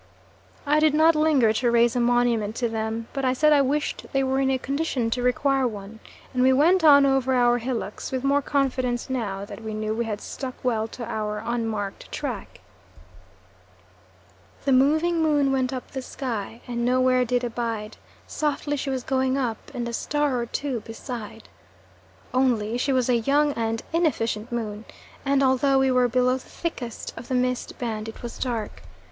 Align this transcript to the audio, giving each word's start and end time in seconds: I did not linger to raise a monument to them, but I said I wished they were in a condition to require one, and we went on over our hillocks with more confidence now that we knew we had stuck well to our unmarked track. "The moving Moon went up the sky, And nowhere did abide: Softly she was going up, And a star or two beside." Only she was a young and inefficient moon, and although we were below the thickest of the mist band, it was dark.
I 0.65 0.79
did 0.79 0.95
not 0.95 1.13
linger 1.15 1.53
to 1.53 1.69
raise 1.69 1.95
a 1.95 1.99
monument 1.99 2.55
to 2.55 2.67
them, 2.67 3.07
but 3.13 3.23
I 3.23 3.33
said 3.33 3.53
I 3.53 3.61
wished 3.61 4.07
they 4.13 4.23
were 4.23 4.39
in 4.39 4.49
a 4.49 4.57
condition 4.57 5.11
to 5.11 5.21
require 5.21 5.67
one, 5.67 5.99
and 6.33 6.41
we 6.41 6.51
went 6.51 6.83
on 6.83 7.05
over 7.05 7.35
our 7.35 7.59
hillocks 7.59 8.11
with 8.11 8.23
more 8.23 8.41
confidence 8.41 9.11
now 9.11 9.45
that 9.45 9.61
we 9.63 9.75
knew 9.75 9.93
we 9.93 10.05
had 10.05 10.19
stuck 10.19 10.55
well 10.63 10.87
to 10.87 11.05
our 11.05 11.43
unmarked 11.45 12.11
track. 12.11 12.61
"The 14.65 14.71
moving 14.71 15.21
Moon 15.21 15.51
went 15.51 15.71
up 15.71 15.91
the 15.91 16.01
sky, 16.01 16.61
And 16.67 16.83
nowhere 16.83 17.23
did 17.23 17.43
abide: 17.43 17.97
Softly 18.25 18.77
she 18.77 18.89
was 18.89 19.03
going 19.03 19.37
up, 19.37 19.69
And 19.71 19.87
a 19.87 19.93
star 19.93 20.37
or 20.39 20.47
two 20.47 20.79
beside." 20.79 21.47
Only 22.33 22.75
she 22.79 22.91
was 22.91 23.07
a 23.07 23.17
young 23.17 23.51
and 23.53 23.83
inefficient 23.93 24.51
moon, 24.51 24.85
and 25.23 25.43
although 25.43 25.77
we 25.77 25.91
were 25.91 26.07
below 26.07 26.37
the 26.39 26.49
thickest 26.49 27.13
of 27.15 27.27
the 27.27 27.35
mist 27.35 27.77
band, 27.77 28.09
it 28.09 28.23
was 28.23 28.39
dark. 28.39 28.81